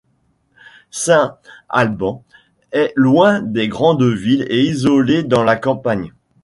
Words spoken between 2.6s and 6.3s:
est loin des grandes villes et isolé dans la campagne.